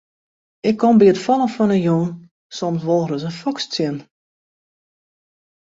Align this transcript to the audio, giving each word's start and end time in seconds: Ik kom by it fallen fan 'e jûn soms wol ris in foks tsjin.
Ik 0.69 0.75
kom 0.81 0.95
by 0.99 1.05
it 1.13 1.23
fallen 1.25 1.51
fan 1.55 1.71
'e 1.75 1.79
jûn 1.87 2.09
soms 2.57 2.81
wol 2.87 3.05
ris 3.09 3.25
in 3.29 3.37
foks 3.41 3.65
tsjin. 3.67 3.97